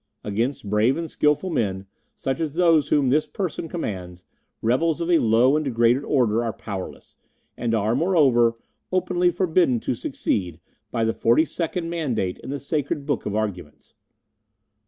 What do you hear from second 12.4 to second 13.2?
the Sacred